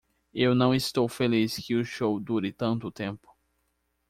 Eu 0.33 0.55
não 0.55 0.73
estou 0.73 1.07
feliz 1.07 1.55
que 1.57 1.75
o 1.75 1.85
show 1.85 2.19
dure 2.19 2.51
tanto 2.51 2.89
tempo. 2.91 3.29